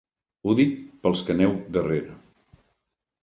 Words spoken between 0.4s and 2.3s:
Ho dic pels que aneu darrera.